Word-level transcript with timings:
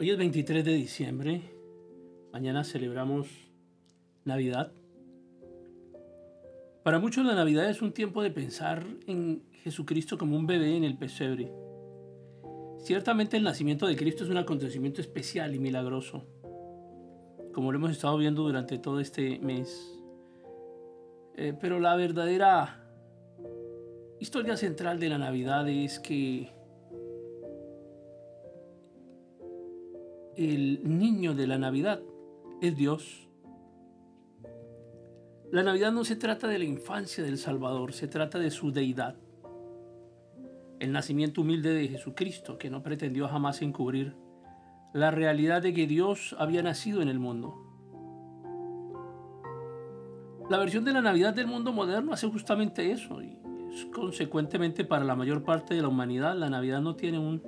Hoy 0.00 0.10
es 0.10 0.16
23 0.16 0.64
de 0.64 0.74
diciembre, 0.74 1.42
mañana 2.32 2.62
celebramos 2.62 3.26
Navidad. 4.24 4.70
Para 6.84 7.00
muchos 7.00 7.26
la 7.26 7.34
Navidad 7.34 7.68
es 7.68 7.82
un 7.82 7.90
tiempo 7.90 8.22
de 8.22 8.30
pensar 8.30 8.86
en 9.08 9.42
Jesucristo 9.64 10.16
como 10.16 10.36
un 10.36 10.46
bebé 10.46 10.76
en 10.76 10.84
el 10.84 10.96
pesebre. 10.96 11.50
Ciertamente 12.78 13.38
el 13.38 13.42
nacimiento 13.42 13.88
de 13.88 13.96
Cristo 13.96 14.22
es 14.22 14.30
un 14.30 14.36
acontecimiento 14.36 15.00
especial 15.00 15.52
y 15.56 15.58
milagroso, 15.58 16.24
como 17.52 17.72
lo 17.72 17.78
hemos 17.78 17.90
estado 17.90 18.16
viendo 18.18 18.44
durante 18.44 18.78
todo 18.78 19.00
este 19.00 19.40
mes. 19.40 20.00
Eh, 21.34 21.54
pero 21.60 21.80
la 21.80 21.96
verdadera 21.96 22.88
historia 24.20 24.56
central 24.56 25.00
de 25.00 25.08
la 25.08 25.18
Navidad 25.18 25.68
es 25.68 25.98
que 25.98 26.56
el 30.38 30.80
niño 30.84 31.34
de 31.34 31.48
la 31.48 31.58
Navidad 31.58 32.00
es 32.60 32.76
Dios. 32.76 33.28
La 35.50 35.64
Navidad 35.64 35.90
no 35.90 36.04
se 36.04 36.14
trata 36.14 36.46
de 36.46 36.60
la 36.60 36.64
infancia 36.64 37.24
del 37.24 37.38
Salvador, 37.38 37.92
se 37.92 38.06
trata 38.06 38.38
de 38.38 38.52
su 38.52 38.70
deidad. 38.70 39.16
El 40.78 40.92
nacimiento 40.92 41.40
humilde 41.40 41.74
de 41.74 41.88
Jesucristo, 41.88 42.56
que 42.56 42.70
no 42.70 42.84
pretendió 42.84 43.26
jamás 43.26 43.62
encubrir 43.62 44.14
la 44.94 45.10
realidad 45.10 45.60
de 45.60 45.74
que 45.74 45.88
Dios 45.88 46.36
había 46.38 46.62
nacido 46.62 47.02
en 47.02 47.08
el 47.08 47.18
mundo. 47.18 47.56
La 50.48 50.58
versión 50.58 50.84
de 50.84 50.92
la 50.92 51.00
Navidad 51.00 51.34
del 51.34 51.48
mundo 51.48 51.72
moderno 51.72 52.12
hace 52.12 52.28
justamente 52.28 52.92
eso 52.92 53.20
y 53.20 53.36
es 53.72 53.86
consecuentemente 53.86 54.84
para 54.84 55.04
la 55.04 55.16
mayor 55.16 55.42
parte 55.42 55.74
de 55.74 55.82
la 55.82 55.88
humanidad 55.88 56.36
la 56.36 56.48
Navidad 56.48 56.80
no 56.80 56.94
tiene 56.94 57.18
un 57.18 57.42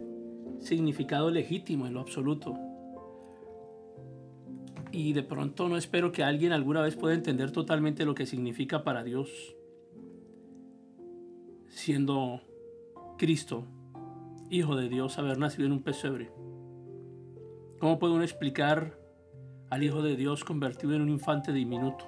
significado 0.60 1.30
legítimo 1.30 1.86
en 1.86 1.94
lo 1.94 2.00
absoluto 2.00 2.58
y 4.92 5.12
de 5.12 5.22
pronto 5.22 5.68
no 5.68 5.76
espero 5.76 6.12
que 6.12 6.24
alguien 6.24 6.52
alguna 6.52 6.80
vez 6.80 6.96
pueda 6.96 7.14
entender 7.14 7.52
totalmente 7.52 8.04
lo 8.04 8.14
que 8.14 8.26
significa 8.26 8.82
para 8.82 9.04
Dios, 9.04 9.56
siendo 11.68 12.42
Cristo, 13.18 13.66
Hijo 14.52 14.74
de 14.74 14.88
Dios, 14.88 15.16
haber 15.18 15.38
nacido 15.38 15.66
en 15.66 15.72
un 15.72 15.82
pesebre. 15.82 16.32
¿Cómo 17.78 18.00
puede 18.00 18.14
uno 18.14 18.24
explicar 18.24 18.98
al 19.70 19.84
Hijo 19.84 20.02
de 20.02 20.16
Dios 20.16 20.42
convertido 20.42 20.94
en 20.94 21.02
un 21.02 21.08
infante 21.08 21.52
diminuto? 21.52 22.04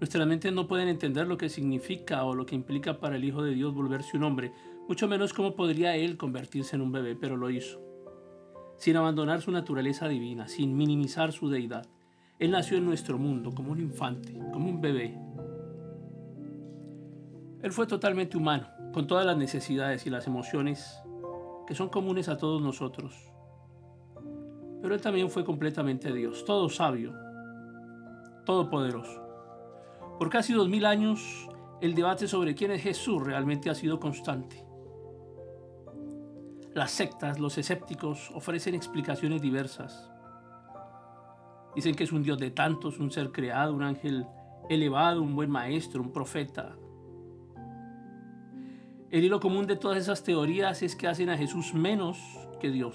Nuestras 0.00 0.26
mentes 0.26 0.52
no 0.54 0.66
pueden 0.66 0.88
entender 0.88 1.26
lo 1.26 1.36
que 1.36 1.50
significa 1.50 2.24
o 2.24 2.34
lo 2.34 2.46
que 2.46 2.54
implica 2.54 3.00
para 3.00 3.16
el 3.16 3.24
Hijo 3.24 3.42
de 3.42 3.52
Dios 3.52 3.74
volverse 3.74 4.16
un 4.16 4.24
hombre, 4.24 4.52
mucho 4.88 5.08
menos 5.08 5.34
cómo 5.34 5.54
podría 5.54 5.94
Él 5.94 6.16
convertirse 6.16 6.76
en 6.76 6.82
un 6.82 6.92
bebé, 6.92 7.16
pero 7.16 7.36
lo 7.36 7.50
hizo 7.50 7.86
sin 8.76 8.96
abandonar 8.96 9.40
su 9.40 9.50
naturaleza 9.50 10.08
divina, 10.08 10.48
sin 10.48 10.76
minimizar 10.76 11.32
su 11.32 11.48
deidad. 11.48 11.86
Él 12.38 12.50
nació 12.50 12.76
en 12.76 12.84
nuestro 12.84 13.18
mundo 13.18 13.52
como 13.54 13.72
un 13.72 13.80
infante, 13.80 14.38
como 14.52 14.68
un 14.68 14.80
bebé. 14.80 15.18
Él 17.62 17.72
fue 17.72 17.86
totalmente 17.86 18.36
humano, 18.36 18.68
con 18.92 19.06
todas 19.06 19.24
las 19.24 19.36
necesidades 19.36 20.06
y 20.06 20.10
las 20.10 20.26
emociones 20.26 21.02
que 21.66 21.74
son 21.74 21.88
comunes 21.88 22.28
a 22.28 22.36
todos 22.36 22.60
nosotros. 22.60 23.14
Pero 24.82 24.94
Él 24.94 25.00
también 25.00 25.30
fue 25.30 25.44
completamente 25.44 26.12
Dios, 26.12 26.44
todo 26.44 26.68
sabio, 26.68 27.14
todopoderoso. 28.44 29.22
Por 30.18 30.30
casi 30.30 30.52
dos 30.52 30.68
mil 30.68 30.84
años, 30.84 31.48
el 31.80 31.94
debate 31.94 32.28
sobre 32.28 32.54
quién 32.54 32.70
es 32.70 32.82
Jesús 32.82 33.22
realmente 33.22 33.70
ha 33.70 33.74
sido 33.74 33.98
constante. 33.98 34.65
Las 36.76 36.90
sectas, 36.90 37.40
los 37.40 37.56
escépticos, 37.56 38.30
ofrecen 38.34 38.74
explicaciones 38.74 39.40
diversas. 39.40 40.10
Dicen 41.74 41.94
que 41.94 42.04
es 42.04 42.12
un 42.12 42.22
Dios 42.22 42.36
de 42.36 42.50
tantos, 42.50 42.98
un 42.98 43.10
ser 43.10 43.32
creado, 43.32 43.72
un 43.72 43.82
ángel 43.82 44.26
elevado, 44.68 45.22
un 45.22 45.34
buen 45.34 45.50
maestro, 45.50 46.02
un 46.02 46.12
profeta. 46.12 46.76
El 49.10 49.24
hilo 49.24 49.40
común 49.40 49.66
de 49.66 49.76
todas 49.76 49.96
esas 49.96 50.22
teorías 50.22 50.82
es 50.82 50.94
que 50.94 51.08
hacen 51.08 51.30
a 51.30 51.38
Jesús 51.38 51.72
menos 51.72 52.18
que 52.60 52.68
Dios. 52.68 52.94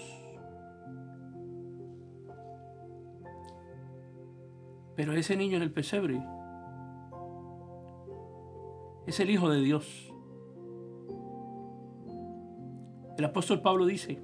Pero 4.96 5.14
ese 5.14 5.36
niño 5.36 5.58
en 5.58 5.64
el 5.64 5.74
pesebre 5.74 6.22
es 9.08 9.20
el 9.20 9.32
Hijo 9.32 9.50
de 9.50 9.60
Dios. 9.62 10.11
El 13.22 13.26
apóstol 13.26 13.62
Pablo 13.62 13.86
dice, 13.86 14.20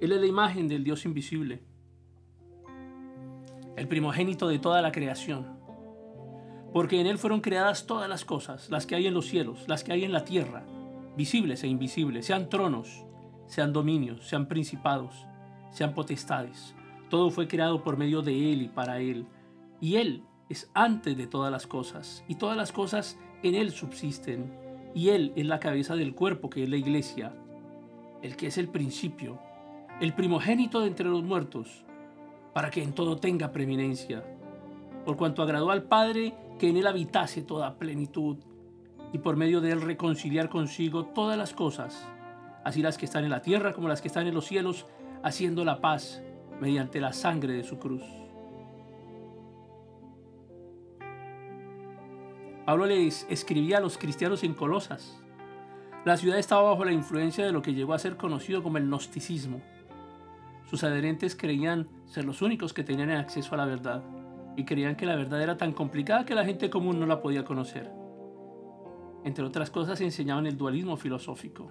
Él 0.00 0.12
es 0.12 0.20
la 0.20 0.26
imagen 0.28 0.68
del 0.68 0.84
Dios 0.84 1.04
invisible, 1.04 1.64
el 3.74 3.88
primogénito 3.88 4.46
de 4.46 4.60
toda 4.60 4.80
la 4.82 4.92
creación, 4.92 5.58
porque 6.72 7.00
en 7.00 7.08
Él 7.08 7.18
fueron 7.18 7.40
creadas 7.40 7.88
todas 7.88 8.08
las 8.08 8.24
cosas, 8.24 8.70
las 8.70 8.86
que 8.86 8.94
hay 8.94 9.08
en 9.08 9.14
los 9.14 9.26
cielos, 9.26 9.64
las 9.66 9.82
que 9.82 9.92
hay 9.92 10.04
en 10.04 10.12
la 10.12 10.24
tierra, 10.24 10.64
visibles 11.16 11.64
e 11.64 11.66
invisibles, 11.66 12.24
sean 12.24 12.48
tronos, 12.48 13.04
sean 13.46 13.72
dominios, 13.72 14.28
sean 14.28 14.46
principados, 14.46 15.26
sean 15.72 15.92
potestades. 15.92 16.76
Todo 17.10 17.30
fue 17.30 17.48
creado 17.48 17.82
por 17.82 17.96
medio 17.96 18.22
de 18.22 18.52
Él 18.52 18.62
y 18.62 18.68
para 18.68 19.00
Él. 19.00 19.26
Y 19.80 19.96
Él 19.96 20.22
es 20.48 20.70
antes 20.72 21.16
de 21.16 21.26
todas 21.26 21.50
las 21.50 21.66
cosas, 21.66 22.24
y 22.28 22.36
todas 22.36 22.56
las 22.56 22.70
cosas 22.70 23.18
en 23.42 23.56
Él 23.56 23.72
subsisten. 23.72 24.56
Y 24.94 25.08
Él 25.08 25.32
es 25.34 25.46
la 25.46 25.58
cabeza 25.58 25.96
del 25.96 26.14
cuerpo 26.14 26.48
que 26.48 26.62
es 26.62 26.68
la 26.68 26.76
iglesia 26.76 27.34
el 28.22 28.36
que 28.36 28.46
es 28.46 28.58
el 28.58 28.68
principio, 28.68 29.38
el 30.00 30.14
primogénito 30.14 30.80
de 30.80 30.88
entre 30.88 31.08
los 31.08 31.22
muertos, 31.22 31.84
para 32.52 32.70
que 32.70 32.82
en 32.82 32.92
todo 32.92 33.16
tenga 33.16 33.52
preeminencia, 33.52 34.24
por 35.04 35.16
cuanto 35.16 35.42
agradó 35.42 35.70
al 35.70 35.84
Padre 35.84 36.34
que 36.58 36.68
en 36.68 36.76
él 36.76 36.86
habitase 36.86 37.42
toda 37.42 37.78
plenitud, 37.78 38.36
y 39.12 39.18
por 39.18 39.36
medio 39.36 39.60
de 39.60 39.72
él 39.72 39.82
reconciliar 39.82 40.48
consigo 40.48 41.04
todas 41.06 41.36
las 41.36 41.52
cosas, 41.52 42.08
así 42.64 42.82
las 42.82 42.96
que 42.96 43.04
están 43.04 43.24
en 43.24 43.30
la 43.30 43.42
tierra 43.42 43.72
como 43.72 43.88
las 43.88 44.00
que 44.00 44.08
están 44.08 44.26
en 44.26 44.34
los 44.34 44.46
cielos, 44.46 44.86
haciendo 45.22 45.64
la 45.64 45.80
paz 45.80 46.22
mediante 46.60 47.00
la 47.00 47.12
sangre 47.12 47.52
de 47.52 47.64
su 47.64 47.78
cruz. 47.78 48.02
Pablo 52.64 52.86
les 52.86 53.26
escribía 53.28 53.78
a 53.78 53.80
los 53.80 53.98
cristianos 53.98 54.44
en 54.44 54.54
Colosas, 54.54 55.20
la 56.04 56.16
ciudad 56.16 56.38
estaba 56.38 56.70
bajo 56.70 56.84
la 56.84 56.92
influencia 56.92 57.44
de 57.44 57.52
lo 57.52 57.62
que 57.62 57.74
llegó 57.74 57.94
a 57.94 57.98
ser 57.98 58.16
conocido 58.16 58.62
como 58.62 58.78
el 58.78 58.86
gnosticismo. 58.86 59.60
Sus 60.68 60.82
adherentes 60.82 61.36
creían 61.36 61.88
ser 62.06 62.24
los 62.24 62.42
únicos 62.42 62.72
que 62.72 62.82
tenían 62.82 63.10
acceso 63.10 63.54
a 63.54 63.58
la 63.58 63.66
verdad 63.66 64.02
y 64.56 64.64
creían 64.64 64.96
que 64.96 65.06
la 65.06 65.14
verdad 65.14 65.40
era 65.40 65.56
tan 65.56 65.72
complicada 65.72 66.24
que 66.24 66.34
la 66.34 66.44
gente 66.44 66.70
común 66.70 66.98
no 66.98 67.06
la 67.06 67.20
podía 67.20 67.44
conocer. 67.44 67.90
Entre 69.24 69.44
otras 69.44 69.70
cosas 69.70 70.00
enseñaban 70.00 70.46
el 70.46 70.56
dualismo 70.56 70.96
filosófico. 70.96 71.70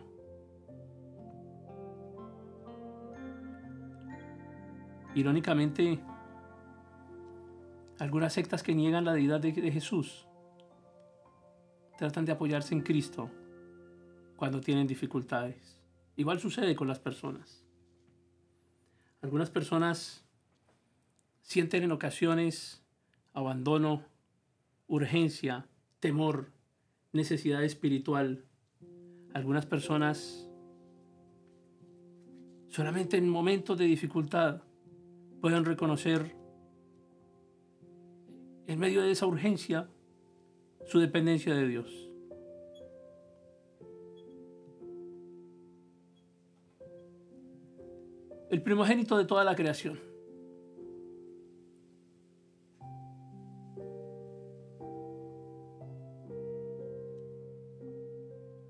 Irónicamente, 5.14 6.00
algunas 8.00 8.32
sectas 8.32 8.64
que 8.64 8.74
niegan 8.74 9.04
la 9.04 9.14
deidad 9.14 9.42
de, 9.42 9.52
Jesús 9.52 10.26
tratan 11.98 12.24
de 12.24 12.32
apoyarse 12.32 12.74
en 12.74 12.82
Cristo 12.82 13.30
cuando 14.42 14.60
tienen 14.60 14.88
dificultades. 14.88 15.80
Igual 16.16 16.40
sucede 16.40 16.76
con 16.76 16.88
las 16.88 16.98
personas. 16.98 17.64
Algunas 19.22 19.52
personas 19.52 20.26
sienten 21.44 21.84
en 21.84 21.92
ocasiones 21.92 22.84
abandono, 23.34 24.04
urgencia, 24.88 25.68
temor, 26.00 26.50
necesidad 27.14 27.64
espiritual. 27.64 28.44
Algunas 29.36 29.68
personas 29.68 30.50
solamente 32.68 33.18
en 33.18 33.30
momentos 33.30 33.78
de 33.78 33.86
dificultad 33.86 34.64
pueden 35.40 35.66
reconocer 35.66 36.36
en 38.66 38.80
medio 38.80 39.04
de 39.04 39.12
esa 39.12 39.28
urgencia 39.28 39.88
su 40.88 40.98
dependencia 41.00 41.54
de 41.54 41.68
Dios. 41.68 42.11
El 48.52 48.62
primogénito 48.62 49.18
de 49.18 49.24
toda 49.24 49.46
la 49.46 49.56
creación. 49.56 49.98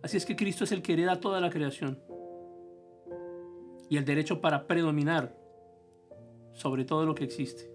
Así 0.03 0.17
es 0.17 0.25
que 0.25 0.35
Cristo 0.35 0.65
es 0.65 0.71
el 0.71 0.83
que 0.83 0.93
hereda 0.93 1.19
toda 1.19 1.39
la 1.39 1.49
creación 1.49 1.99
y 3.89 3.97
el 3.97 4.05
derecho 4.05 4.39
para 4.39 4.67
predominar 4.67 5.35
sobre 6.53 6.85
todo 6.85 7.05
lo 7.05 7.15
que 7.15 7.23
existe. 7.23 7.71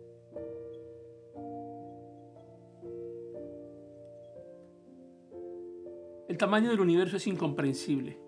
El 6.28 6.38
tamaño 6.38 6.70
del 6.70 6.80
universo 6.80 7.16
es 7.16 7.26
incomprensible. 7.26 8.25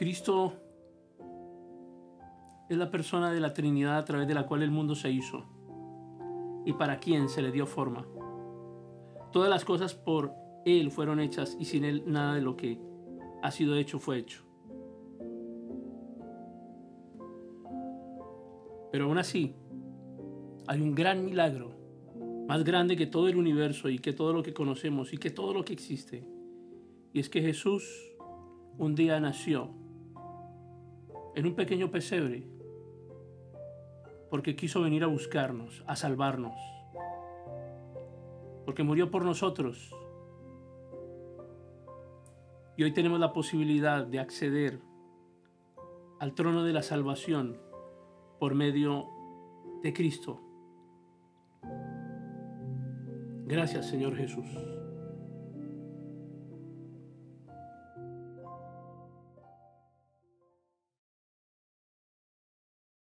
Cristo 0.00 0.54
es 2.70 2.76
la 2.78 2.90
persona 2.90 3.30
de 3.32 3.38
la 3.38 3.52
Trinidad 3.52 3.98
a 3.98 4.04
través 4.06 4.26
de 4.26 4.32
la 4.32 4.46
cual 4.46 4.62
el 4.62 4.70
mundo 4.70 4.94
se 4.94 5.10
hizo 5.10 5.44
y 6.64 6.72
para 6.72 6.98
quien 6.98 7.28
se 7.28 7.42
le 7.42 7.52
dio 7.52 7.66
forma. 7.66 8.06
Todas 9.30 9.50
las 9.50 9.66
cosas 9.66 9.94
por 9.94 10.32
Él 10.64 10.90
fueron 10.90 11.20
hechas 11.20 11.54
y 11.60 11.66
sin 11.66 11.84
Él 11.84 12.04
nada 12.06 12.36
de 12.36 12.40
lo 12.40 12.56
que 12.56 12.80
ha 13.42 13.50
sido 13.50 13.76
hecho 13.76 13.98
fue 13.98 14.16
hecho. 14.16 14.42
Pero 18.92 19.04
aún 19.04 19.18
así, 19.18 19.54
hay 20.66 20.80
un 20.80 20.94
gran 20.94 21.26
milagro, 21.26 21.72
más 22.48 22.64
grande 22.64 22.96
que 22.96 23.06
todo 23.06 23.28
el 23.28 23.36
universo 23.36 23.90
y 23.90 23.98
que 23.98 24.14
todo 24.14 24.32
lo 24.32 24.42
que 24.42 24.54
conocemos 24.54 25.12
y 25.12 25.18
que 25.18 25.28
todo 25.28 25.52
lo 25.52 25.62
que 25.62 25.74
existe. 25.74 26.26
Y 27.12 27.20
es 27.20 27.28
que 27.28 27.42
Jesús 27.42 27.84
un 28.78 28.94
día 28.94 29.20
nació 29.20 29.78
en 31.40 31.46
un 31.46 31.54
pequeño 31.54 31.90
pesebre 31.90 32.44
porque 34.28 34.56
quiso 34.56 34.82
venir 34.82 35.04
a 35.04 35.06
buscarnos, 35.06 35.82
a 35.86 35.96
salvarnos, 35.96 36.52
porque 38.66 38.82
murió 38.82 39.10
por 39.10 39.24
nosotros. 39.24 39.90
Y 42.76 42.82
hoy 42.82 42.92
tenemos 42.92 43.18
la 43.18 43.32
posibilidad 43.32 44.06
de 44.06 44.18
acceder 44.18 44.82
al 46.18 46.34
trono 46.34 46.62
de 46.62 46.74
la 46.74 46.82
salvación 46.82 47.58
por 48.38 48.54
medio 48.54 49.08
de 49.82 49.94
Cristo. 49.94 50.42
Gracias 53.46 53.88
Señor 53.88 54.14
Jesús. 54.14 54.44